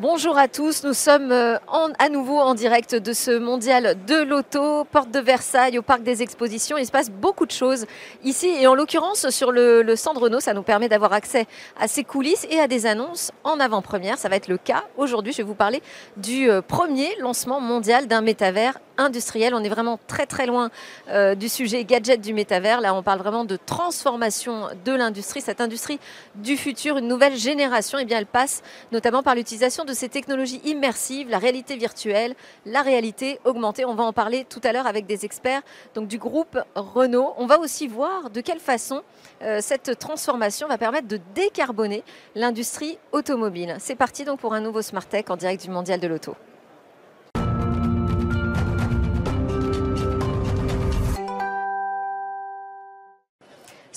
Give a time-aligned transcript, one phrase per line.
[0.00, 1.58] Bonjour à tous, nous sommes euh,
[1.98, 6.22] à nouveau en direct de ce mondial de l'auto, porte de Versailles, au parc des
[6.22, 6.78] expositions.
[6.78, 7.84] Il se passe beaucoup de choses
[8.24, 11.46] ici et en l'occurrence sur le, le stand Renault, ça nous permet d'avoir accès
[11.78, 14.16] à ces coulisses et à des annonces en avant-première.
[14.16, 15.34] Ça va être le cas aujourd'hui.
[15.34, 15.82] Je vais vous parler
[16.16, 19.54] du euh, premier lancement mondial d'un métavers industriel.
[19.54, 20.70] On est vraiment très très loin
[21.08, 22.80] euh, du sujet gadget du métavers.
[22.80, 25.98] Là, on parle vraiment de transformation de l'industrie, cette industrie
[26.36, 27.98] du futur, une nouvelle génération.
[27.98, 28.62] Et eh bien, elle passe
[28.92, 32.34] notamment par l'utilisation de ces technologies immersives, la réalité virtuelle,
[32.66, 33.84] la réalité augmentée.
[33.84, 35.62] On va en parler tout à l'heure avec des experts
[35.96, 37.34] du groupe Renault.
[37.36, 39.02] On va aussi voir de quelle façon
[39.42, 42.04] euh, cette transformation va permettre de décarboner
[42.34, 43.76] l'industrie automobile.
[43.78, 46.34] C'est parti donc pour un nouveau Smart Tech en direct du Mondial de l'Auto.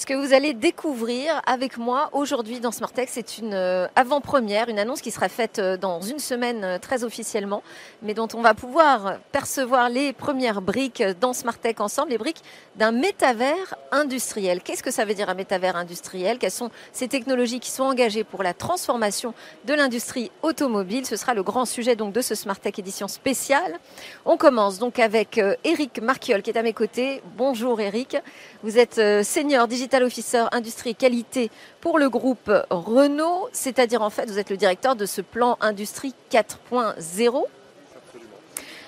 [0.04, 4.78] Ce que vous allez découvrir avec moi aujourd'hui dans Smartech, c'est une euh, avant-première, une
[4.78, 7.64] annonce qui sera faite euh, dans une semaine euh, très officiellement,
[8.02, 12.42] mais dont on va pouvoir percevoir les premières briques dans Smartech ensemble, les briques
[12.76, 14.62] d'un métavers industriel.
[14.62, 16.38] Qu'est-ce que ça veut dire un métavers industriel?
[16.38, 19.34] Quelles sont ces technologies qui sont engagées pour la transformation
[19.64, 21.06] de l'industrie automobile?
[21.06, 23.80] Ce sera le grand sujet donc de ce Smartech édition spéciale.
[24.26, 27.22] On commence donc avec Eric Marquiol qui est à mes côtés.
[27.38, 28.18] Bonjour Eric,
[28.64, 34.26] vous êtes senior digital Digital Officer Industrie Qualité pour le groupe Renault, c'est-à-dire en fait
[34.26, 37.44] vous êtes le directeur de ce plan Industrie 4.0.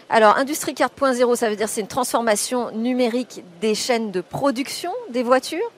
[0.09, 5.21] Alors, Industrie 4.0, ça veut dire c'est une transformation numérique des chaînes de production des
[5.21, 5.71] voitures.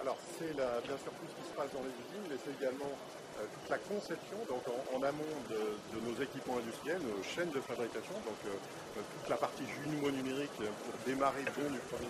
[0.00, 2.94] Alors, c'est bien sûr tout ce qui se passe dans les usines, mais c'est également
[3.40, 4.62] euh, toute la conception, donc
[4.94, 8.54] en, amont de, nos équipements industriels, nos chaînes de fabrication, donc euh,
[8.94, 12.06] toute la partie numérique pour démarrer bon du premier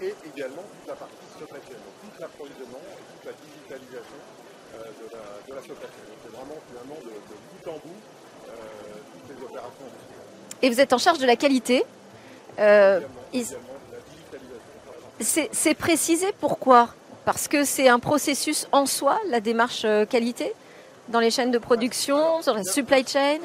[0.00, 4.20] et également toute la partie supply chain, donc toute l'approvisionnement et toute la digitalisation
[4.74, 5.60] euh, de, la, de la.
[5.60, 5.78] Donc
[6.22, 8.00] c'est vraiment finalement de, de, bout en bout
[8.48, 8.52] euh,
[9.12, 9.84] toutes les opérations
[10.62, 11.84] Et vous êtes en charge de la qualité
[12.58, 13.00] euh,
[15.20, 16.90] C'est précisé pourquoi?
[17.24, 20.54] Parce que c'est un processus en soi, la démarche euh, qualité,
[21.08, 23.38] dans les chaînes de production, sur la supply chain?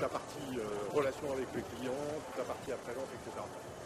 [0.00, 3.42] La partie euh, relation avec le client, toute la partie après-vente, etc.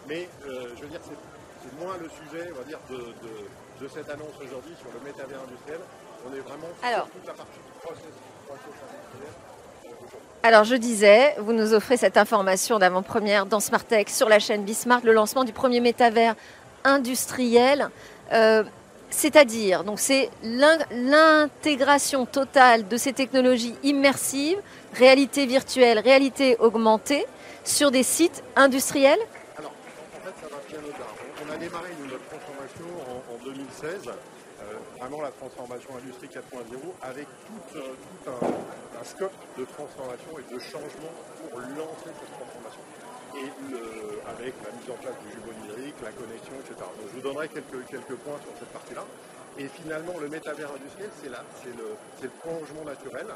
[0.09, 4.37] Mais euh, je veux dire, c'est moins le sujet, on va dire, de, cette annonce
[4.41, 5.81] aujourd'hui sur le métavers industriel.
[6.25, 8.05] On est vraiment sur toute la partie du process,
[8.49, 9.33] industriel.
[10.45, 15.01] Alors je disais, vous nous offrez cette information d'avant-première dans Smartech sur la chaîne Bismart,
[15.03, 16.37] le lancement du premier métavers
[16.85, 17.91] industriel.
[19.13, 24.59] Euh, c'est-à-dire, donc c'est l'intégration totale de ces technologies immersives,
[24.95, 27.27] réalité virtuelle, réalité augmentée,
[27.65, 29.21] sur des sites industriels.
[29.57, 31.07] Alors, en fait, ça va bien au-delà.
[31.47, 34.65] On a démarré notre transformation en, 2016, euh,
[34.99, 38.31] vraiment la transformation Industrie 4.0, avec tout, euh,
[39.01, 41.13] un, scope de transformation et de changement
[41.51, 42.83] pour lancer cette transformation
[43.37, 43.49] et
[44.29, 46.75] avec la mise en place du jumeau numérique, la connexion, etc.
[46.79, 49.05] Donc je vous donnerai quelques, points sur cette partie-là.
[49.59, 53.27] Et finalement, le métavers industriel, c'est là, c'est le, prolongement naturel.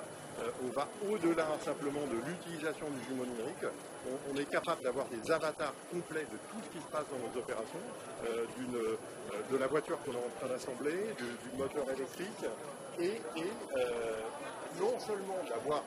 [0.40, 3.64] Euh, on va au-delà simplement de l'utilisation du jumeau numérique.
[4.30, 7.32] On, est capable d'avoir des avatars complets de tout ce qui se passe dans nos
[7.40, 7.80] opérations,
[8.28, 8.96] euh, euh,
[9.50, 12.44] de la voiture qu'on est en train d'assembler, du, moteur électrique,
[13.00, 13.20] et,
[14.80, 15.82] non seulement d'avoir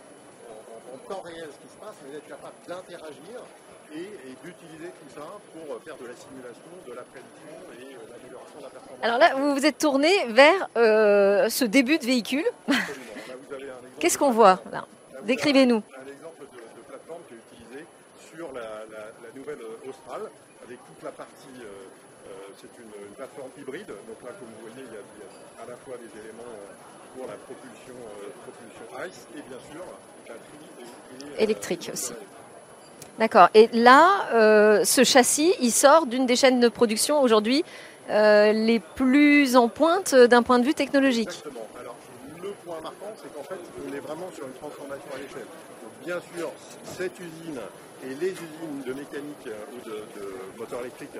[0.93, 3.41] en, temps réel ce qui se passe, mais d'être capable d'interagir
[3.93, 4.09] et,
[4.43, 8.63] d'utiliser tout ça pour faire de la simulation, de la prédiction et euh, l'amélioration de
[8.63, 9.03] la performance.
[9.03, 12.45] Alors là, vous vous êtes tourné vers euh, ce début de véhicule.
[13.99, 14.85] Qu'est-ce qu'on voit là?
[15.23, 15.83] Décrivez-nous.
[15.83, 17.85] Un exemple de, plateforme qui est utilisé
[18.33, 18.85] sur la,
[19.35, 20.21] nouvelle Austral,
[20.63, 23.87] avec toute la partie, euh, c'est une, plateforme hybride.
[23.87, 26.55] Donc là, comme vous voyez, il y a, à la fois des éléments
[27.15, 27.97] pour la propulsion,
[28.45, 29.83] propulsion ICE et bien sûr
[30.27, 32.13] batterie et, électrique aussi.
[33.19, 33.49] D'accord.
[33.53, 37.65] Et là, euh, ce châssis, il sort d'une des chaînes de production aujourd'hui
[38.09, 41.27] euh, les plus en pointe d'un point de vue technologique.
[41.27, 41.67] Exactement.
[41.77, 41.95] Alors,
[42.41, 45.47] le point marquant, c'est qu'en fait, on est vraiment sur une transformation à l'échelle.
[46.05, 46.51] Bien sûr,
[46.83, 47.59] cette usine
[48.03, 51.17] et les usines de mécanique ou de, de moteurs électriques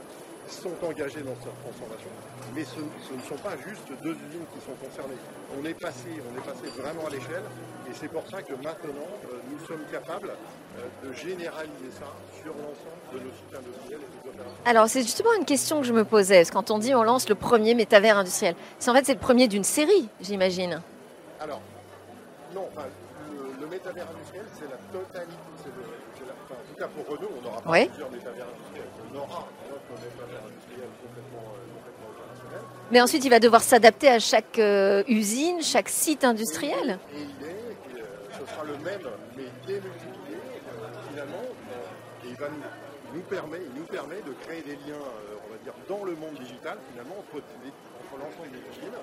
[0.50, 2.10] sont engagés dans cette transformation,
[2.56, 5.20] mais ce, ne sont pas juste deux usines qui sont concernées.
[5.60, 7.44] On est passé, on est passé vraiment à l'échelle,
[7.90, 12.08] et c'est pour ça que maintenant, euh, nous sommes capables euh, de généraliser ça
[12.42, 14.58] sur l'ensemble de nos sites industriels et des opérations.
[14.66, 17.04] Alors, c'est justement une question que je me posais, parce que quand on dit on
[17.04, 20.82] lance le premier métavers industriel, c'est en fait c'est le premier d'une série, j'imagine.
[21.40, 21.62] Alors,
[22.56, 22.88] Non, enfin,
[23.80, 25.38] métavers industriel, c'est la totalité.
[25.64, 27.88] c'est le- la- enfin, en tout cas, pour Renault, on n'aura pas Oui.
[27.88, 28.92] plusieurs métavers industriels.
[29.14, 32.62] On aura notre métavers industriel complètement, euh, complètement opérationnel.
[32.92, 37.00] Mais ensuite, il va devoir s'adapter à chaque euh, usine, chaque site industriel.
[37.16, 38.06] Et il est, et, euh,
[38.40, 41.46] ce sera le même, mais démultiplié, euh, finalement.
[41.48, 45.44] euh, et il va nous, nous permet, il nous permet de créer des liens, euh,
[45.48, 48.98] on va dire, dans le monde digital, finalement, entre, entre l'ensemble des usines,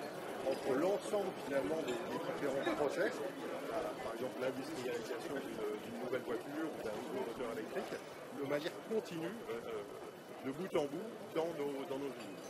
[0.51, 3.13] entre l'ensemble, finalement, des, des différents process.
[3.13, 7.93] Euh, par exemple, l'industrialisation d'une nouvelle voiture ou d'un nouveau moteur électrique,
[8.41, 12.47] de manière continue, euh, euh, de bout en bout, dans nos, dans nos usines.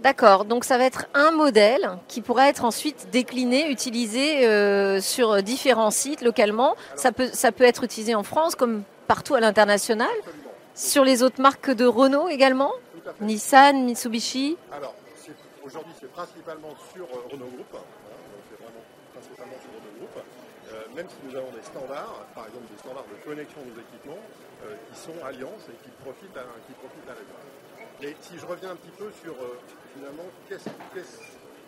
[0.00, 5.42] D'accord, donc ça va être un modèle qui pourra être ensuite décliné, utilisé euh, sur
[5.42, 6.74] différents sites localement.
[6.96, 10.10] Ça peut, ça peut être utilisé en France comme partout à l'international.
[10.74, 12.72] Sur les autres marques de Renault également.
[13.20, 14.94] Nissan, Mitsubishi Alors,
[15.74, 17.72] aujourd'hui, c'est principalement sur euh, Renault Group.
[17.74, 17.82] hein,
[18.50, 20.14] c'est vraiment principalement sur Renault Group.
[20.22, 24.22] Euh, même si nous avons des standards, par exemple des standards de connexion des équipements,
[24.64, 28.08] euh, qui sont Alliance et qui profitent à, qui profitent à la.
[28.08, 29.58] Et si je reviens un petit peu sur, euh,
[29.94, 31.20] finalement, qu'est-ce qu'est-ce-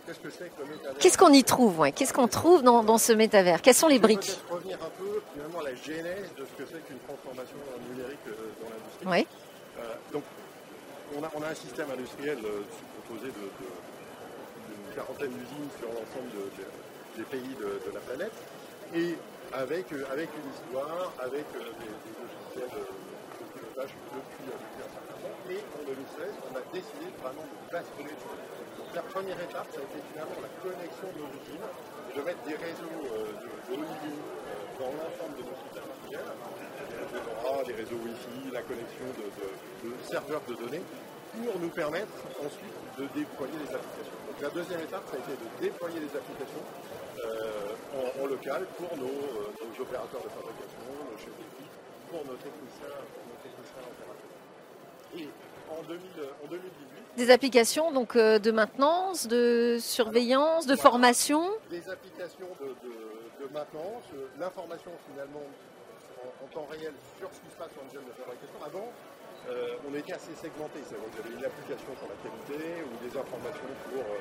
[0.06, 0.98] qu'est-ce que c'est que le métavers?
[0.98, 1.92] Qu'est-ce qu'on y trouve ouais?
[1.92, 3.60] Qu'est-ce qu'on trouve dans, dans ce métavers?
[3.60, 4.20] Quelles sont les briques?
[4.38, 7.56] Peut-être revenir un peu, finalement, à la genèse de ce que c'est qu'une transformation
[7.90, 9.06] numérique dans l'industrie.
[9.06, 9.26] Oui.
[9.78, 10.22] Euh, donc,
[11.14, 12.62] on a, un système industriel euh,
[13.06, 18.34] composé d'une quarantaine d'usines sur l'ensemble de- de- des pays de, la planète,
[18.94, 19.14] et
[19.52, 25.36] avec, euh, avec une histoire, avec euh, des, logiciels de pilotage depuis, un certain temps.
[25.48, 29.80] Et en 2016, on a décidé vraiment de basculer sur Donc la première étape, ça
[29.80, 31.30] a été finalement la connexion de nos
[32.16, 34.16] de mettre des réseaux de, haut niveau
[34.80, 36.28] dans l'ensemble de nos sites industriels,
[37.66, 40.82] des réseaux Wi-Fi, la connexion de, de- de serveurs de données,
[41.44, 44.18] pour nous permettre ensuite de déployer les applications.
[44.28, 46.64] Donc la deuxième étape, ça a été de déployer les applications
[47.24, 51.74] euh, en, en local pour nos, euh, nos opérateurs de fabrication, nos chefs d'équipe,
[52.10, 54.36] pour nos techniciens, pour nos techniciens opérateurs.
[55.16, 55.28] Et
[55.68, 56.00] en, 2000,
[56.44, 61.50] en 2018, Des applications donc euh, de maintenance, de surveillance, de formation?
[61.70, 65.42] des applications de, de- de maintenance, euh, l'information finalement
[66.22, 68.58] en, temps réel sur ce qui se passe sur une zone de fabrication.
[68.64, 68.88] Avant,
[69.48, 73.12] euh, on était assez segmenté, c'est-à-dire qu'il y une application pour la qualité ou des
[73.16, 74.18] informations pour, euh,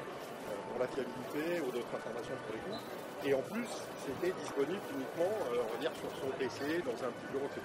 [0.80, 2.82] la fiabilité ou d'autres informations pour les coûts.
[3.26, 3.66] Et en plus,
[4.06, 5.64] c'était disponible uniquement, euh,
[5.96, 7.64] sur son PC, dans un petit bureau, etc.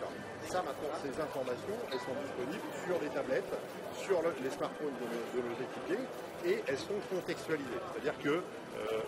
[0.48, 3.52] Ça, maintenant, ces informations, elles sont disponibles sur les tablettes,
[3.98, 6.04] sur le- les smartphones de nos, de nos équipiers,
[6.46, 7.80] et elles sont contextualisées.
[7.92, 8.40] C'est-à-dire que,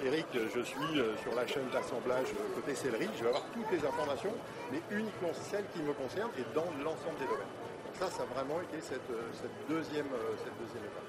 [0.05, 4.35] Eric, je suis sur la chaîne d'assemblage côté céleri, je vais avoir toutes les informations,
[4.71, 7.62] mais uniquement celles qui me concernent et dans l'ensemble des domaines.
[7.99, 11.09] Ça, ça a vraiment été cette, euh, euh, deuxième étape.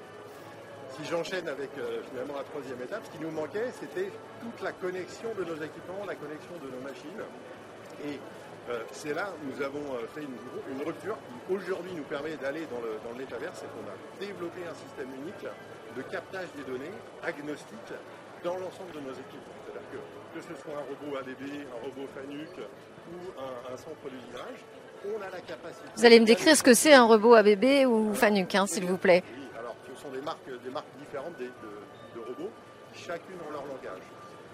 [0.91, 4.71] Si j'enchaîne avec euh, finalement la troisième étape, ce qui nous manquait, c'était toute la
[4.73, 7.23] connexion de nos équipements, la connexion de nos machines.
[8.05, 8.19] Et
[8.91, 9.83] c'est là nous avons
[10.15, 14.61] fait une, rupture qui aujourd'hui nous permet d'aller dans le, dans c'est qu'on a développé
[14.63, 15.45] un système unique
[15.97, 17.91] de captage des données agnostique
[18.41, 19.59] dans l'ensemble de nos équipements.
[19.67, 24.07] C'est-à-dire que que ce soit un robot ADB, un robot FANUC ou un, un centre
[24.09, 24.63] d'usinage,
[25.95, 28.97] Vous allez me décrire ce que c'est un robot ABB ou Fanuc, hein, s'il vous
[28.97, 29.23] plaît.
[29.35, 32.51] Oui, alors ce sont des marques, des marques différentes de, de robots,
[32.93, 34.01] chacune ont leur langage.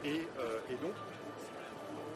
[0.04, 0.94] Et, euh, et donc.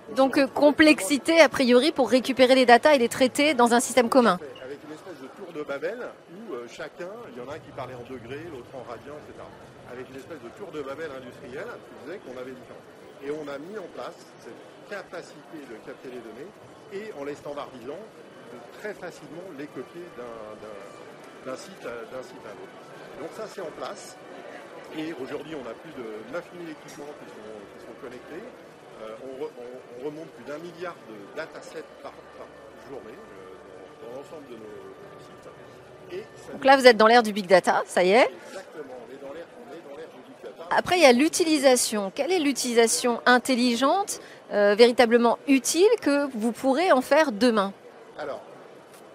[0.09, 3.79] on Donc euh, complexité a priori pour récupérer les datas et les traiter dans un
[3.79, 4.39] système commun.
[4.63, 5.99] Avec une espèce de tour de Babel
[6.31, 9.15] où euh, chacun, il y en a un qui parlait en degrés, l'autre en radians,
[9.27, 9.43] etc.
[9.91, 12.87] Avec une espèce de tour de Babel industrielle qui faisait qu'on avait différents.
[13.23, 14.57] Et on a mis en place cette
[14.89, 16.49] capacité de capter les données
[16.93, 17.99] et en les standardisant,
[18.79, 22.77] très facilement les copier d'un- site, site à l'autre.
[23.19, 24.15] Donc ça c'est en place.
[24.97, 28.43] Et aujourd'hui, on a plus de 9000 équipements qui sont, qui sont connectés.
[29.01, 32.45] Euh, on, re- on- on remonte plus d'un milliard de datasets par, par
[32.89, 35.49] journée euh, dans, dans l'ensemble de nos sites.
[36.11, 38.29] Et Donc là, vous êtes dans l'ère du big data, ça y est.
[38.47, 40.67] Exactement, on est dans l'ère on est dans l'ère du big data.
[40.75, 42.11] Après, il y a l'utilisation.
[42.13, 47.73] Quelle est l'utilisation intelligente, euh, véritablement utile, que vous pourrez en faire demain?
[48.17, 48.41] Alors,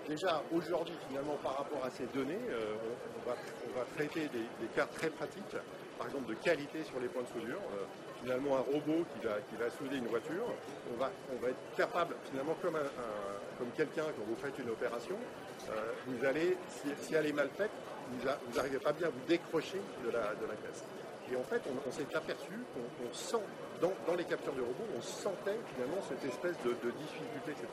[0.09, 2.75] déjà aujourd'hui, finalement, par rapport à ces données, euh,
[3.25, 5.57] on, va, traiter des, cas très pratiques,
[5.97, 7.61] par exemple de qualité sur les points de soudure.
[7.75, 7.85] Euh,
[8.23, 10.45] finalement, un robot qui va, qui va souder une voiture,
[10.93, 12.91] on va, on va être capable, finalement, comme, un-
[13.59, 15.15] comme quelqu'un, quand vous faites une opération,
[15.71, 16.57] euh, vous allez,
[17.01, 17.71] si, elle est mal faite,
[18.11, 20.83] vous n'arrivez pas bien à vous décrocher de la, de la caisse.
[21.31, 23.45] Et en fait, on, on s'est aperçu qu'on on sent,
[23.81, 27.67] dans, les capteurs de robots, on sentait finalement cette espèce de, difficulté, etc.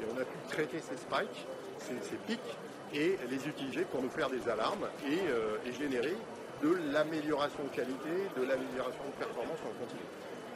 [0.00, 1.46] Et on a pu traiter ces spikes,
[1.78, 2.56] ces, pics,
[2.94, 6.16] et les utiliser pour nous faire des alarmes et, euh, et générer
[6.62, 10.04] de l'amélioration de qualité, de l'amélioration de performance en continu.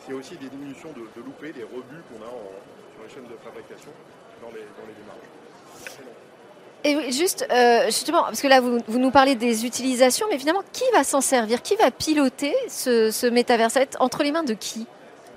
[0.05, 2.53] c'est aussi des diminutions de, de loupés, des rebuts qu'on a en,
[2.95, 3.91] sur les chaînes de fabrication
[4.43, 5.25] dans les, démarrages.
[6.85, 10.63] Et juste, euh, justement, parce que là, vous, vous, nous parlez des utilisations, mais finalement,
[10.73, 11.63] qui va s'en servir?
[11.63, 13.27] Qui va piloter ce, ce
[14.01, 14.87] entre les mains de qui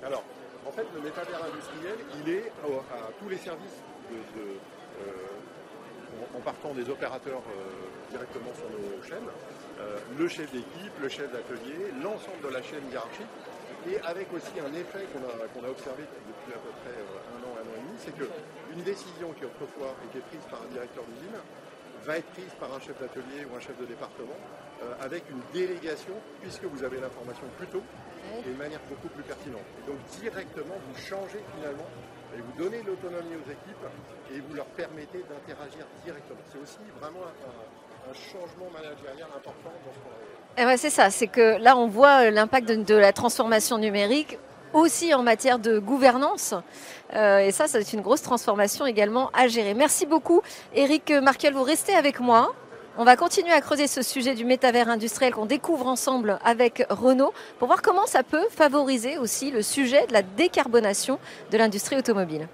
[0.04, 0.22] Alors,
[0.66, 1.40] en fait, le métavers
[2.36, 3.80] à, tous les services,
[4.10, 4.46] de, de,
[5.00, 9.28] euh, en, partant des opérateurs euh, directement sur nos chaînes,
[9.80, 13.32] euh, le chef d'équipe, le chef d'atelier, l'ensemble de la chaîne hiérarchique,
[13.88, 16.96] et avec aussi un effet qu'on a, a observé depuis à peu près
[17.32, 20.68] un an, un an et demi, c'est qu'une décision qui autrefois était prise par un
[20.72, 21.38] directeur d'usine
[22.04, 24.36] va être prise par un chef d'atelier ou un chef de département
[25.00, 27.82] avec une délégation, puisque vous avez l'information plus tôt
[28.46, 29.66] et de manière beaucoup plus pertinente.
[29.82, 31.86] Et donc directement, vous changez finalement
[32.36, 33.86] et vous donnez l'autonomie aux équipes
[34.34, 36.40] et vous leur permettez d'interagir directement.
[36.52, 37.78] C'est aussi vraiment un,
[38.14, 40.72] changement managérial important dans ce qu'on.
[40.72, 44.38] Eh c'est ça, c'est que là on voit l'impact de, de, la transformation numérique
[44.72, 46.54] aussi en matière de gouvernance.
[47.14, 49.74] Euh, et ça, c'est une grosse transformation également à gérer.
[49.74, 50.42] Merci beaucoup,
[50.74, 51.54] Eric Markel.
[51.54, 52.54] Vous restez avec moi.
[53.00, 57.32] On va continuer à creuser ce sujet du métavers industriel qu'on découvre ensemble avec Renault
[57.60, 61.20] pour voir comment ça peut favoriser aussi le sujet de la décarbonation
[61.52, 62.48] de l'industrie automobile.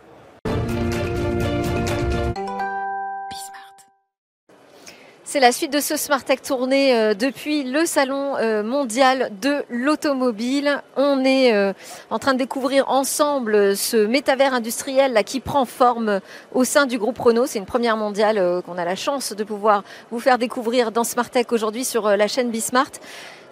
[5.35, 9.64] C'est la suite de ce Smart Tech tourné euh, depuis le salon euh, mondial de
[9.69, 10.81] l'automobile.
[10.97, 11.73] On est euh,
[12.09, 16.21] en train de découvrir ensemble ce métavers industriel qui prend forme
[16.53, 17.47] au sein du groupe Renault.
[17.47, 21.29] C'est une première mondiale qu'on a la chance de pouvoir vous faire découvrir dans Smart
[21.29, 22.93] Tech aujourd'hui sur la chaîne Bismart.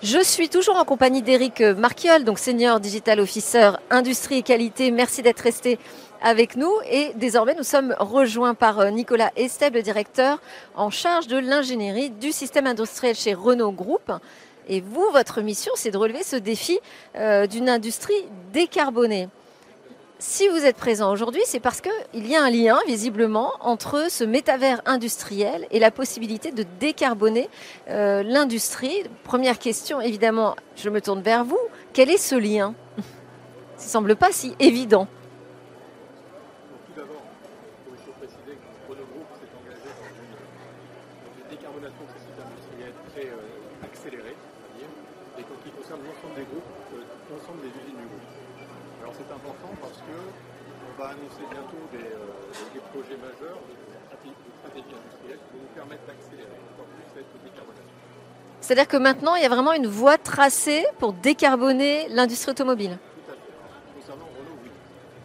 [0.04, 4.92] Je suis toujours en compagnie d'Eric Marquiol, donc senior digital officer industrie et qualité.
[4.92, 5.80] Merci d'être resté
[6.22, 10.40] avec nous et désormais nous sommes rejoints par Nicolas Esteb, le directeur
[10.74, 14.12] en charge de l'ingénierie du système industriel chez Renault Group.
[14.68, 16.78] Et vous, votre mission, c'est de relever ce défi
[17.16, 19.28] euh, d'une industrie décarbonée.
[20.20, 24.22] Si vous êtes présent aujourd'hui, c'est parce qu'il y a un lien, visiblement, entre ce
[24.22, 27.50] métavers industriel et la possibilité de décarboner
[27.88, 29.02] euh, l'industrie.
[29.24, 31.58] Première question, évidemment, je me tourne vers vous.
[31.92, 32.72] Quel est ce lien?
[33.76, 35.08] Ça ne semble pas si évident.
[36.86, 37.26] Tout d'abord,
[37.90, 42.22] il faut préciser que Renault Group s'est engagé dans une, dans une décarbonation de ces
[42.22, 44.90] sites industriels très euh, accélérée, on va dire,
[45.34, 46.62] et donc qui concerne l'ensemble des groupes,
[46.94, 48.30] euh, l'ensemble des usines du groupe.
[49.02, 53.74] Alors c'est important parce que on va annoncer bientôt des, euh, des projets majeurs de
[53.98, 57.98] stratégie, de stratégie industrielle qui vont nous permettre d'accélérer encore plus cette décarbonation.
[58.72, 62.96] C'est-à-dire que maintenant, il y a vraiment une voie tracée pour décarboner l'industrie automobile.
[62.96, 63.52] Tout à fait.
[64.00, 64.72] Concernant Renault, oui.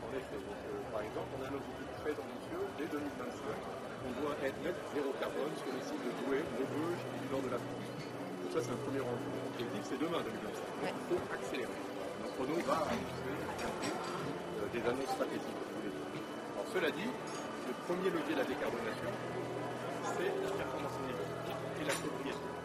[0.04, 0.36] En effet.
[0.36, 3.08] Donc, euh, par exemple, on a un objectif très ambitieux dès 2025.
[3.08, 7.44] On doit être net zéro carbone sur les sites de Douai, Maubeuge et du nord
[7.48, 7.88] de la France.
[7.88, 9.82] Donc ça, c'est un premier objectif.
[9.96, 10.44] C'est demain 2025.
[10.84, 11.80] Donc il faut accélérer.
[12.20, 15.64] Donc Renault va annoncer euh, des annonces stratégiques.
[16.52, 19.12] Alors cela dit, le premier levier de la décarbonation,
[20.04, 22.57] c'est la performance énergétique et la sobriété.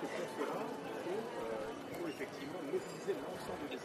[0.00, 3.78] Donc pour cela, il faut, euh, il faut effectivement mobiliser l'ensemble des.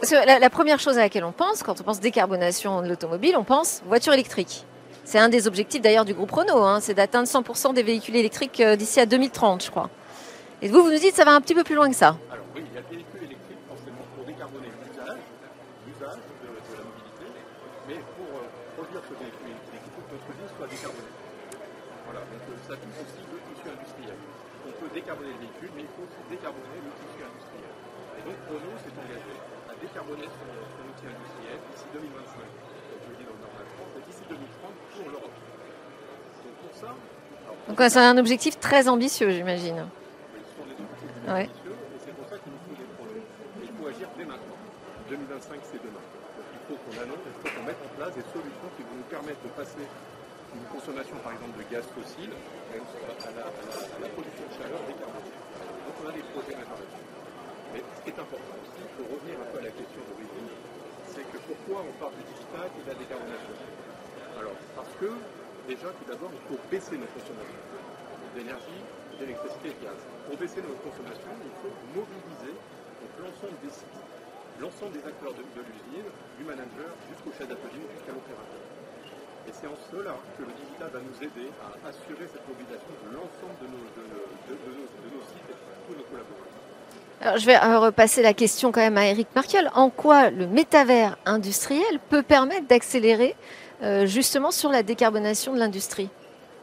[0.00, 2.88] Parce que la, la, première chose à laquelle on pense, quand on pense décarbonation de
[2.88, 4.64] l'automobile, on pense voiture électrique.
[5.04, 8.60] C'est un des objectifs d'ailleurs du groupe Renault, hein, c'est d'atteindre 100% des véhicules électriques
[8.60, 9.90] euh, d'ici à 2030, je crois.
[10.62, 12.16] Et vous, vous nous dites que ça va un petit peu plus loin que ça.
[12.30, 15.18] Alors oui, il y a des véhicules électriques forcément pour décarboner l'usage,
[15.82, 17.26] l'usage de, de, la mobilité,
[17.88, 18.46] mais pour euh,
[18.78, 21.14] produire ce véhicule électrique, il faut que notre usine soit décarbonée.
[22.06, 23.99] Voilà, donc euh, ça touche aussi le tissu industriel.
[24.80, 27.68] Peut décarboner le véhicule, mais il faut aussi décarboner le tissu industriel.
[28.16, 29.34] Et donc Renault s'est engagé
[29.68, 33.52] à décarboner son, son outil industriel d'ici 2025, comme je le dis dans le Nord
[33.52, 35.36] de la France, et d'ici 2030 pour l'Europe.
[35.36, 36.96] Donc pour ça...
[36.96, 39.84] Alors, donc c'est un objectif très ambitieux, j'imagine.
[41.28, 41.44] Ouais.
[41.44, 43.20] Et c'est pour ça qu'il nous faut des projets.
[43.20, 44.56] Et il faut agir dès maintenant.
[45.12, 46.00] 2025, c'est demain.
[46.00, 48.96] Donc il faut qu'on annonce, il faut qu'on mette en place des solutions qui vont
[48.96, 49.84] nous permettre de passer
[50.54, 54.80] une consommation, par exemple, de gaz fossile à la, à la, la production de chaleur
[54.86, 55.34] décarbonée.
[55.34, 57.08] Donc on a des projets majeurs là-dessus.
[57.70, 60.50] Mais ce qui est important aussi, pour revenir un peu à la question d'origine,
[61.06, 63.54] c'est que pourquoi on parle du digital et de la décarbonation?
[64.38, 65.10] Alors, parce que
[65.70, 67.66] déjà, tout d'abord, il faut baisser nos consommations
[68.34, 68.82] d'énergie,
[69.18, 70.00] d'électricité et de gaz.
[70.26, 72.54] Pour baisser notre consommation, il faut mobiliser
[73.22, 74.02] l'ensemble des sites,
[74.58, 78.64] l'ensemble des acteurs de, de l'usine, du manager jusqu'au chef d'atelier, jusqu'à l'opérateur.
[79.50, 83.10] Et c'est en cela que le digital va nous aider à assurer cette mobilisation de
[83.10, 84.02] l'ensemble de nos, de,
[84.46, 86.60] de, nos, de nos sites et de tous nos collaborateurs.
[87.20, 89.68] Alors, je vais repasser la question quand même à Eric Markiel.
[89.74, 93.34] En quoi le métavers industriel peut permettre d'accélérer
[93.82, 96.08] euh, justement sur la décarbonation de l'industrie?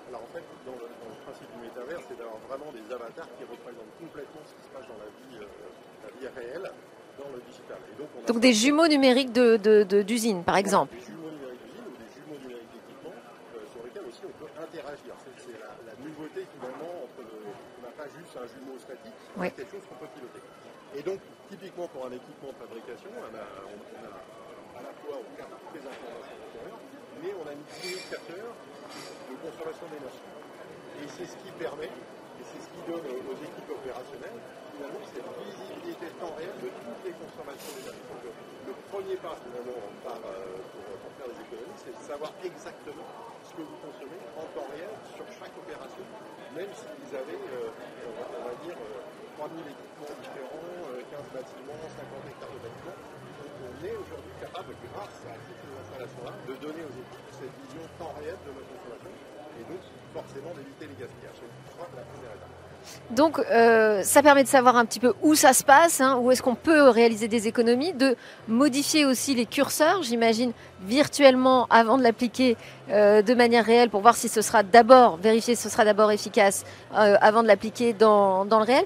[0.08, 3.27] Alors en fait, dans le, dans le, principe du métavers, c'est d'avoir vraiment des avatars
[3.36, 6.72] qui représentent complètement ce qui se passe dans la vie, euh, la vie réelle,
[7.20, 7.77] dans le digital.
[8.27, 12.38] Donc des jumeaux numériques d'usine, de, par exemple Des jumeaux numériques d'usine ou des jumeaux
[12.38, 15.13] numériques d'équipement euh, sur lesquels aussi on peut interagir.
[15.38, 19.51] C'est la, la, nouveauté finalement entre le, on n'a pas juste un jumeau statique, oui.
[19.51, 20.41] quelque chose qu'on peut piloter.
[20.96, 23.46] Et donc typiquement pour un équipement de fabrication, on a,
[24.77, 26.38] à la fois on garde toutes les informations
[27.22, 30.27] mais on a mis des capteurs de consommation d'énergie.
[31.01, 34.41] Et c'est ce qui permet, et c'est ce qui donne aux équipes opérationnelles,
[34.74, 38.06] finalement, cette visibilité temps réel de toutes les consommations d'énergie.
[38.10, 38.38] Donc,
[38.70, 43.08] le premier pas, finalement, euh, pour, pour, faire des économies, c'est de savoir exactement
[43.46, 46.06] ce que vous consommez en temps réel sur chaque opération,
[46.53, 47.74] même si vous avez, euh,
[48.06, 50.74] on, va, on, va, dire, euh, 3000 équipements différents,
[51.13, 52.98] 15 bâtiments, 50 hectares de bâtiments.
[52.98, 57.86] Donc, on est aujourd'hui capable, grâce à ces installations-là, de donner aux équipes cette vision
[58.01, 59.13] temps réel de notre consommation
[59.62, 59.82] et donc
[60.13, 61.38] forcément d'éviter les gaspillages.
[61.38, 62.58] C'est la première étape.
[63.12, 66.32] Donc, euh, ça permet de savoir un petit peu où ça se passe, hein, où
[66.32, 68.15] est-ce qu'on peut réaliser des économies, de
[68.48, 70.51] modifier aussi les curseurs, j'imagine,
[70.82, 72.58] virtuellement avant de l'appliquer
[72.89, 76.12] euh, de manière réelle pour voir si ce sera d'abord, vérifier si ce sera d'abord
[76.12, 76.65] efficace
[76.96, 78.86] euh, avant de l'appliquer dans, dans, le réel.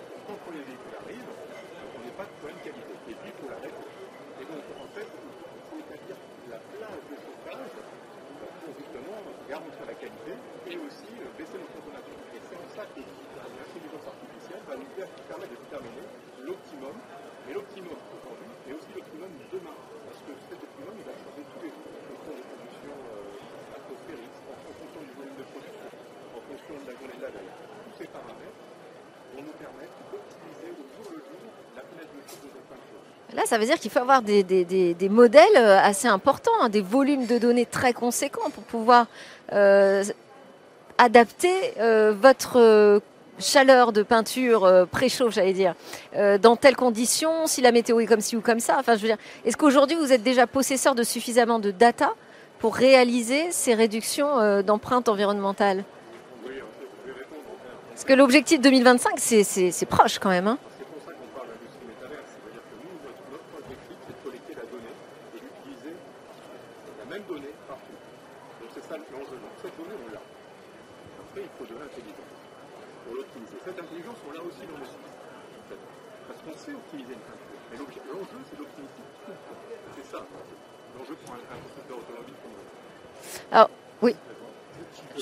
[0.39, 1.33] quand les véhicules arrivent,
[1.91, 2.93] on n'est pas de bonne qualité.
[3.09, 3.95] Et puis, il faut la réparer.
[4.39, 6.15] Et donc, en fait, il faut établir
[6.47, 7.73] la plage de chauffage
[8.61, 9.17] pour justement
[9.49, 10.33] garantir la qualité
[10.69, 12.15] et aussi euh, baisser notre consommation.
[12.31, 16.05] Et c'est en ça que l'intelligence artificielle va nous permettre de déterminer
[16.47, 16.95] l'optimum,
[17.45, 19.77] mais l'optimum aujourd'hui et aussi l'optimum demain.
[20.07, 20.33] Parce que
[33.33, 34.43] Là, ça veut dire qu'il faut avoir des,
[35.09, 39.07] modèles assez importants, hein, des volumes de données très conséquents pour pouvoir
[39.53, 40.03] euh,
[40.97, 43.01] adapter euh, votre
[43.41, 45.75] chaleur de peinture euh, préchauffe, j'allais dire,
[46.15, 48.77] euh, dans telles conditions, si la météo est comme ci ou comme ça.
[48.79, 52.13] Enfin, je veux dire, est-ce qu'aujourd'hui vous êtes déjà possesseur de suffisamment de data
[52.59, 55.83] pour réaliser ces réductions euh, d'empreinte environnementale
[57.89, 60.47] Parce que l'objectif 2025, c'est proche quand même.
[60.47, 60.57] Hein
[67.09, 67.91] même donnée partout.
[68.61, 69.35] Donc c'est ça l'enjeu.
[69.61, 70.21] Cette donnée, on l'a.
[71.19, 72.31] Après, il faut de l'intelligence
[73.05, 73.57] pour l'optimiser.
[73.65, 75.03] Cette intelligence, on l'a aussi dans le site.
[75.03, 75.81] En fait.
[76.27, 77.59] Parce qu'on sait optimiser une peinture.
[77.71, 79.35] Mais l'enjeu, c'est d'optimiser tout.
[79.99, 80.23] C'est ça.
[80.97, 82.71] L'enjeu pour un, un constructeur automobile comme nous.
[83.51, 83.69] Alors,
[84.01, 84.15] oui.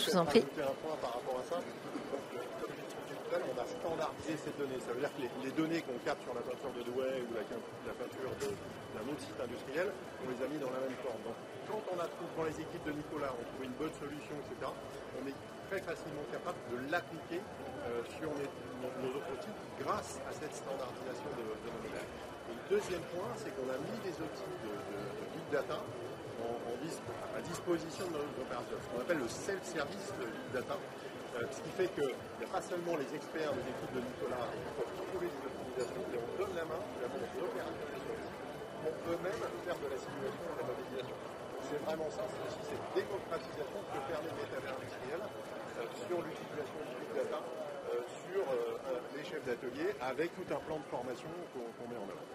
[0.09, 0.41] Je vous en prie.
[0.41, 1.61] par rapport à ça.
[1.61, 4.81] Comme j'ai expliqué tout à l'heure, on a standardisé ces données.
[4.81, 7.45] Ça veut dire que les, données qu'on capte sur la peinture de Douai ou la,
[7.93, 9.93] peinture d'un autre site industriel,
[10.25, 11.21] on les a mis dans la même forme.
[11.21, 11.37] Donc,
[11.69, 14.73] quand on a trouvé, quand les équipes de Nicolas ont trouvé une bonne solution, etc.,
[15.13, 15.37] on est
[15.69, 17.45] très facilement capable de l'appliquer
[17.85, 22.09] euh, sur nos, autres outils grâce à cette standardisation de, nos modèles.
[22.49, 24.73] Et le deuxième point, c'est qu'on a mis des outils de
[25.37, 25.77] big data
[27.35, 30.11] à disposition de nos opérateurs, ce qu'on appelle le self-service
[30.53, 34.01] data, euh, ce qui fait qu'il n'y a pas seulement les experts des équipes de
[34.03, 36.81] Nicolas qui peuvent trouver des optimisations, mais on donne la main
[37.39, 38.43] opérateurs sur le site
[38.83, 41.17] pour eux-mêmes faire de la simulation de la modélisation
[41.69, 46.97] c'est vraiment ça, c'est aussi cette démocratisation que permet métavers industriel euh, sur l'utilisation du
[46.97, 48.41] big data, euh, sur
[49.13, 52.25] les chefs d'atelier, avec tout un plan de formation qu'on qu met en œuvre.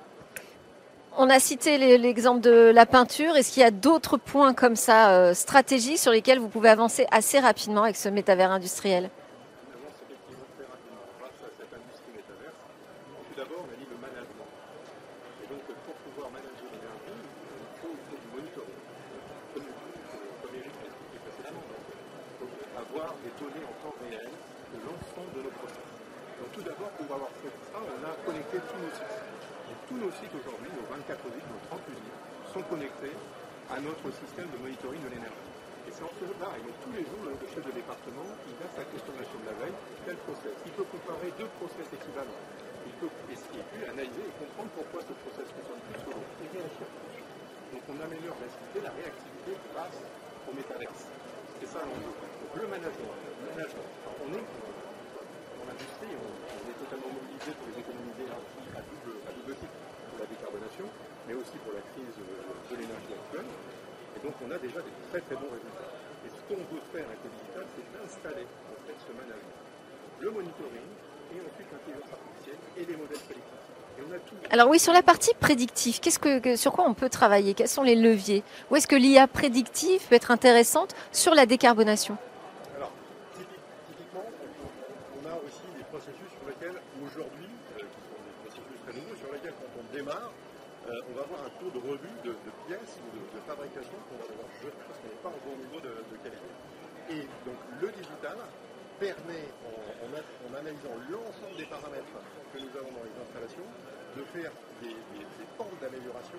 [1.16, 3.36] On a cité l'exemple de la peinture.
[3.36, 7.06] Est-ce qu'il y a d'autres points comme ça euh, stratégiques sur lesquels vous pouvez avancer
[7.12, 9.10] assez rapidement avec ce métavers industriel?
[22.76, 24.28] Avoir des données en temps réel
[24.74, 25.78] de l'ensemble de nos process.
[26.38, 29.53] Donc tout d'abord, pour avoir fait ça, on a connecté tous nos sites.
[29.88, 32.18] Tous nos sites aujourd'hui, nos 24 usines, nos 30 usines,
[32.52, 33.14] sont connectés
[33.68, 35.50] à notre système de monitoring de l'énergie.
[35.84, 38.68] Et c'est en cela, et donc tous les jours, le chef de département, il a
[38.72, 39.76] sa consommation de la veille,
[40.08, 40.56] tel process?
[40.64, 42.40] Il peut comparer deux process équivalents.
[42.88, 46.14] Il peut puis analyser et comprendre pourquoi ce process consomme plus que.
[46.14, 50.00] Donc on améliore l'activité, la réactivité grâce
[50.48, 51.10] au métaverse.
[51.60, 52.12] C'est ça l'enjeu.
[52.12, 53.52] Donc le management, le
[55.74, 59.78] on, est totalement mobilisé pour les économiser à à double titre,
[60.10, 60.86] pour la décarbonation décarbonation,
[61.26, 63.50] mais aussi pour la crise de l'énergie actuelle.
[64.14, 65.90] Et donc on a déjà des très très bons résultats.
[66.24, 69.58] Et ce qu'on veut faire avec le digital, c'est d'installer en fait ce management,
[70.20, 70.88] le monitoring,
[71.34, 73.64] et ensuite l'intelligence artificielle et les modèles prédictifs.
[74.50, 77.54] Alors oui, sur la partie prédictive, qu'est-ce que, sur quoi on peut travailler?
[77.54, 78.42] Quels sont les leviers?
[78.70, 82.16] Où est-ce que l'IA prédictive peut être intéressante sur la décarbonation
[82.76, 82.90] Alors,
[83.36, 84.24] typiquement,
[85.22, 89.16] on a aussi des processus sur lesquels, aujourd'hui, euh, qui sont des processus très nouveaux,
[89.16, 90.32] sur lesquels, quand on démarre,
[90.84, 92.36] euh, on va avoir un taux de revue de,
[92.68, 95.80] pièces ou de, fabrication qu'on va devoir jeter parce qu'on n'est pas au bon niveau
[95.80, 96.50] de, de qualité.
[97.08, 98.36] Et donc, le digital
[99.00, 102.20] permet, en, analysant l'ensemble des paramètres
[102.52, 103.66] que nous avons dans les installations,
[104.16, 104.94] de faire des,
[105.58, 106.38] pentes d'amélioration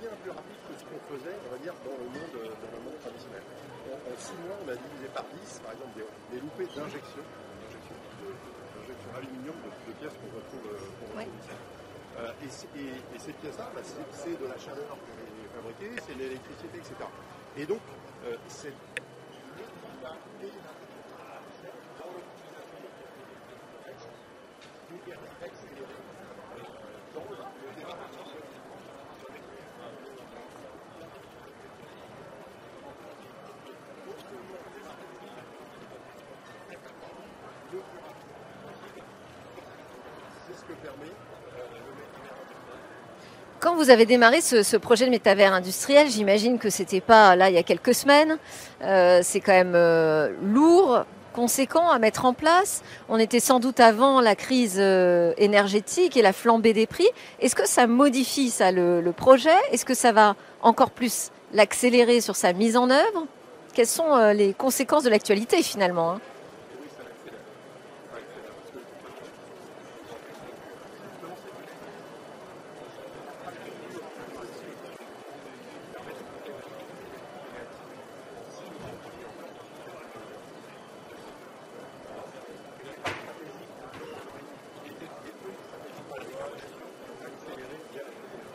[0.00, 2.82] bien plus rapides que ce qu'on faisait, on va dire, dans le monde, dans le
[2.82, 3.42] monde traditionnel.
[3.88, 7.24] En, six mois, on a divisé par 10, par exemple, des, loupés d'injection,
[7.70, 10.66] d'injection aluminium de, pièces qu'on retrouve,
[11.22, 11.81] ici.
[12.18, 16.78] Euh, et, ces pièces-là, bah, c'est de la chaleur qui est fabriquée, c'est de l'électricité,
[16.78, 16.94] etc.
[17.56, 17.80] Et donc,
[18.26, 18.72] euh, c'est
[43.62, 47.54] Quand vous avez démarré ce, projet de métavers industriel, j'imagine que c'était pas là il
[47.54, 48.36] y a quelques semaines.
[48.82, 52.82] Euh, c'est quand même euh, lourd, conséquent à mettre en place.
[53.08, 57.06] On était sans doute avant la crise euh, énergétique et la flambée des prix.
[57.38, 59.50] Est-ce que ça modifie ça le, projet?
[59.70, 63.28] Est-ce que ça va encore plus l'accélérer sur sa mise en œuvre?
[63.74, 66.20] Quelles sont euh, les conséquences de l'actualité finalement hein?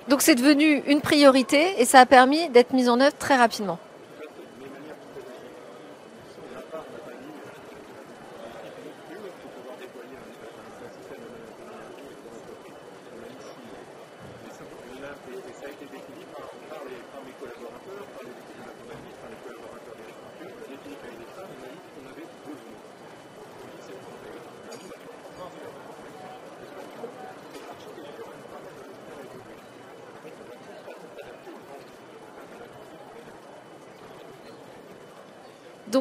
[0.10, 3.78] Donc c'est devenu une priorité et ça a permis d'être mis en œuvre très rapidement.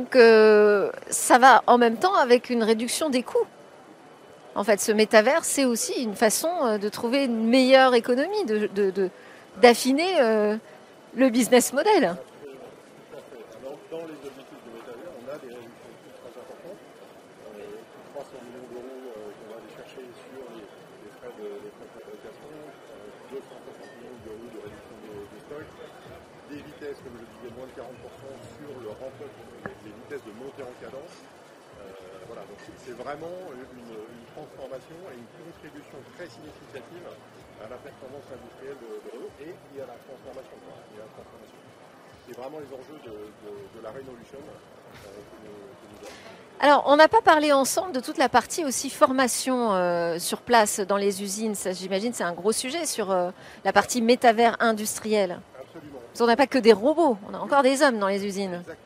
[0.06, 3.48] Donc euh, ça va en même temps avec une réduction des coûts.
[4.54, 8.46] En fait, ce métavers, c'est aussi une façon euh, de trouver une meilleure économie,
[9.60, 10.56] d'affiner euh,
[11.16, 12.14] le business model.
[13.90, 16.78] Dans les objectifs du métavers, on a des réductions très importantes.
[18.14, 21.50] 300 millions d'euros qu'on va aller chercher sur les, frais de,
[21.98, 22.54] fabrication,
[23.34, 23.42] 260
[23.98, 25.74] millions d'euros de réduction des stocks,
[26.46, 27.90] des vitesses, comme je disais, moins de 40%
[28.54, 29.45] sur le ramp-up de
[30.46, 31.16] monter en cadence.
[31.18, 37.08] Euh, voilà, donc c'est vraiment une, transformation et une contribution très significative
[37.64, 40.56] à la performance industrielle de, Renault et, à la transformation.
[42.28, 46.12] C'est vraiment les enjeux de, la Renaulution euh, que, nous, avons.
[46.60, 50.80] Alors, on n'a pas parlé ensemble de toute la partie aussi formation euh, sur place
[50.80, 51.54] dans les usines.
[51.72, 53.08] J'imagine, c'est un gros sujet sur
[53.64, 55.40] la partie métavers industriel.
[55.58, 56.00] Absolument.
[56.20, 58.60] On n'a pas que des robots, on a encore des hommes dans les usines.
[58.60, 58.85] Exactement.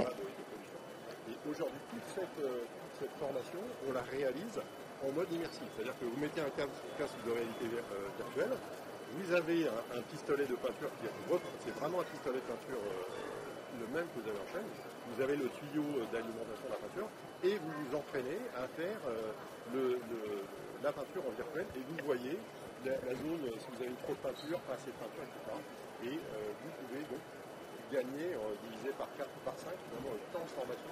[0.00, 2.64] Et aujourd'hui, toute cette, euh,
[3.18, 4.62] formation, on la réalise
[5.02, 5.66] en mode immersif.
[5.74, 8.56] C'est-à-dire que vous mettez un casque de réalité euh, virtuelle,
[9.18, 11.14] vous avez un, pistolet de peinture qui est
[11.66, 14.70] c'est vraiment un pistolet de peinture euh, le même que vous avez en chaîne.
[15.12, 17.08] Vous avez le tuyau d'alimentation de la peinture
[17.42, 19.00] et vous vous entraînez à faire
[19.74, 22.38] la peinture en virtuel et vous voyez
[22.84, 25.54] la, zone, si vous avez trop de peinture, pas assez de peinture, etc.
[26.02, 27.22] Et euh, vous pouvez donc
[27.92, 30.90] gagner, euh, divisé par 4 ou par 5, vraiment le temps de formation,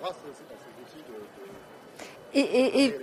[0.00, 2.94] grâce à ces outils de Et,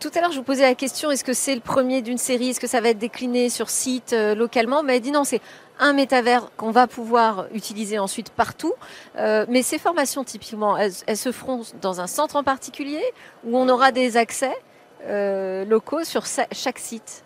[0.00, 2.50] tout à l'heure, je vous posais la question est-ce que c'est le premier d'une série?
[2.50, 4.82] Est-ce que ça va être décliné sur site euh, localement?
[4.82, 5.40] Mais elle dit non, c'est
[5.78, 8.74] un métavers qu'on va pouvoir utiliser ensuite partout.
[9.16, 13.02] Euh, mais ces formations, typiquement, elles, se feront dans un centre en particulier
[13.44, 14.54] où on aura des accès
[15.06, 17.23] euh, locaux sur chaque site?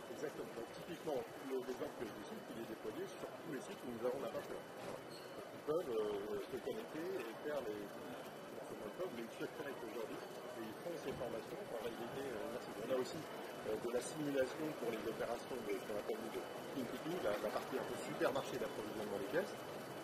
[14.19, 16.43] Simulation pour les opérations de ce qu'on appelle de
[17.23, 19.55] la, la, partie un peu supermarché d'approvisionnement des pièces.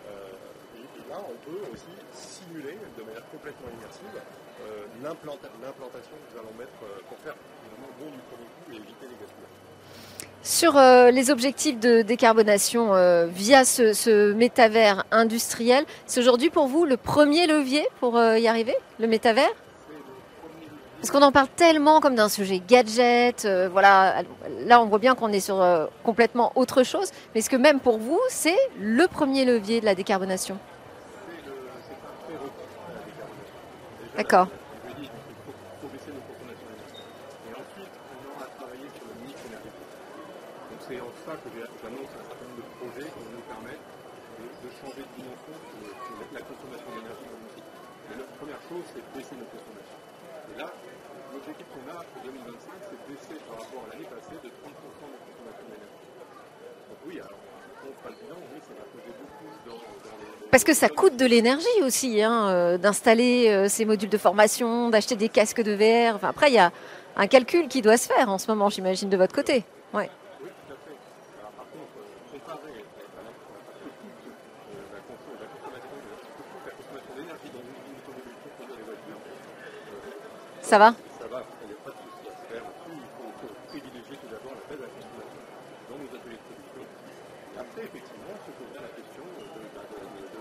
[0.07, 6.39] Euh, et, là, on peut aussi simuler de manière complètement immersive euh, l'implantation que nous
[6.39, 9.59] allons mettre euh, pour faire un bon du premier coup et éviter les gaspillages.
[10.43, 10.75] Sur
[11.11, 12.93] les objectifs de décarbonation
[13.29, 19.07] via ce, métavers industriel, c'est aujourd'hui pour vous le premier levier pour y arriver, le
[19.07, 19.49] métavers?
[21.05, 23.45] Parce qu'on en parle tellement comme d'un sujet gadget.
[23.45, 24.23] Euh, voilà,
[24.65, 27.11] là on voit bien qu'on est sur euh, complètement autre chose.
[27.35, 30.57] Mais est-ce que même pour vous, c'est le premier levier de la décarbonation?
[34.17, 34.49] D'accord.
[40.89, 43.85] C'est en ça que j'annonce un certain nombre de projets qui vont nous permettre
[44.41, 48.17] de, changer de dimension sur, la consommation d'énergie dans nos sites.
[48.17, 50.01] la première chose, c'est de baisser nos consommations.
[50.53, 50.69] Et là,
[51.33, 54.71] l'objectif qu'on a pour 2025, c'est de baisser par rapport à l'année passée de 30%
[54.71, 56.11] de consommation d'énergie.
[56.87, 57.41] Donc oui, alors,
[57.81, 58.54] on fera le bilan, oui, ça va poser beaucoup dans, les,
[60.51, 64.89] Parce que ça coûte de l'énergie aussi, hein, euh, d'installer euh, ces modules de formation,
[64.89, 66.15] d'acheter des casques de VR.
[66.15, 66.71] Enfin, après, il y a
[67.17, 69.65] un calcul qui doit se faire en ce moment, j'imagine, de votre côté.
[69.93, 70.09] Ouais.
[80.63, 83.05] Ça va Ça va, il n'y a pas de souci à se faire Il
[83.43, 85.43] faut, privilégier tout d'abord la baisse de la consommation
[85.91, 86.83] dans nos ateliers de production.
[87.59, 89.27] Après, effectivement, se pose la question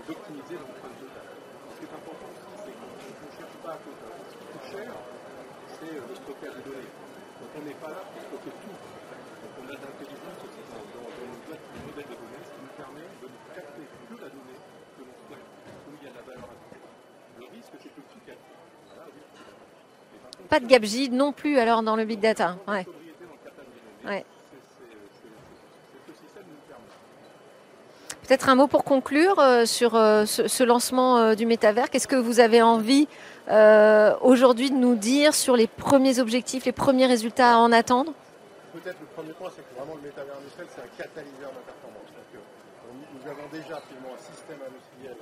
[0.08, 1.28] d'optimiser l'empreinte totale.
[1.70, 4.04] Ce qui est important aussi, c'est qu'on ne cherche pas à côté.
[4.04, 4.90] Ce qui coûte cher,
[5.76, 5.94] c'est
[6.44, 6.92] le de données.
[7.40, 8.76] Donc on n'est pas là pour stocker tout.
[8.76, 12.60] Donc on a de l'intelligence aussi dans, dans, dans nos modèles de données, ce qui
[12.60, 14.60] nous permet de ne capter que la donnée
[14.96, 15.46] que l'on stocke,
[15.88, 16.80] où il y a de la valeur ajoutée.
[17.40, 18.44] Le risque, c'est que tout capte.
[18.88, 19.22] Voilà, oui,
[20.48, 22.56] pas de GAPJ non plus alors dans le big data.
[22.68, 22.86] Ouais.
[24.04, 24.24] Ouais.
[28.26, 31.90] Peut-être un mot pour conclure euh, sur euh, ce, ce, lancement euh, du métavers.
[31.90, 33.06] Qu'est-ce que vous avez envie
[33.48, 38.12] euh, aujourd'hui de nous dire sur les premiers objectifs, les premiers résultats à en attendre
[38.72, 42.10] Peut-être le premier point, c'est que vraiment le métavers industriel, c'est un catalyseur de performance.
[42.10, 42.42] Donc,
[42.90, 45.14] nous avons déjà finalement un système industriel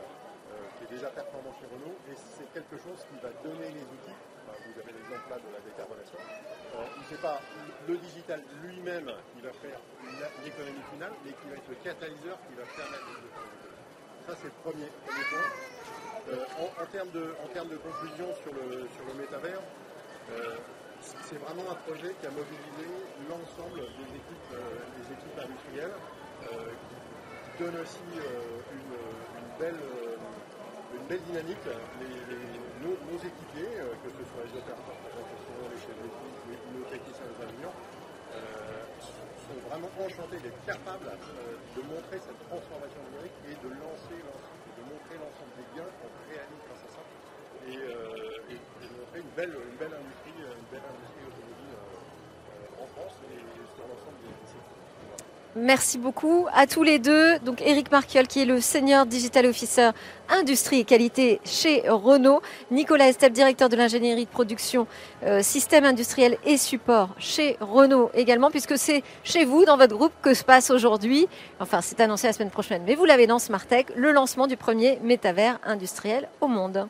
[0.78, 4.16] qui est déjà performant chez Renault et c'est quelque chose qui va donner les outils
[4.60, 6.18] vous avez l'exemple là de la décarbonation.
[6.20, 7.40] Euh, pas,
[7.88, 9.78] le digital lui-même, il va faire
[10.44, 13.71] l'économie finale, mais qui va être le catalyseur qui va permettre de
[14.26, 15.48] Ça, c'est le premier, point.
[16.30, 16.44] Euh,
[16.78, 19.58] en, termes de, conclusion sur le, sur métavers,
[20.30, 20.56] euh,
[21.00, 22.86] c'est vraiment un projet qui a mobilisé
[23.28, 25.96] l'ensemble des équipes, des équipes industrielles,
[26.46, 28.94] qui donne aussi une,
[29.58, 31.66] belle, dynamique.
[31.98, 34.98] Les, les, nos, nos, équipiers, euh, que ce soit les opérateurs
[35.70, 41.82] les chefs d'équipe, nos techniciens, nos ingénieurs, euh, sont vraiment enchantés d'être capables euh, de
[41.84, 46.84] montrer cette transformation numérique et de lancer de montrer l'ensemble des gains qu'on réalise grâce
[46.86, 47.04] à ça
[47.68, 51.76] et, euh, et, et, montrer une belle, industrie, une belle industrie automobile
[52.80, 53.38] en France et
[53.76, 54.81] sur l'ensemble des secteurs.
[55.54, 57.38] Merci beaucoup à tous les deux.
[57.40, 59.90] Donc Eric Marquiol qui est le senior digital officer
[60.30, 64.86] industrie et qualité chez Renault, Nicolas Estep, directeur de l'ingénierie de production
[65.24, 70.12] euh, système industriel et support chez Renault également, puisque c'est chez vous, dans votre groupe,
[70.22, 71.28] que se passe aujourd'hui,
[71.60, 74.98] enfin c'est annoncé la semaine prochaine, mais vous l'avez dans Smartech, le lancement du premier
[75.02, 76.88] métavers industriel au monde.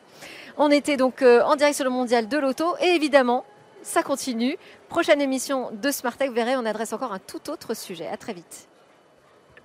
[0.57, 3.43] On était donc euh, en direct sur le mondial de l'auto et évidemment
[3.81, 4.57] ça continue.
[4.93, 8.07] Prochaine émission de Smart Tech, vous verrez, on adresse encore un tout autre sujet.
[8.07, 8.69] À très vite.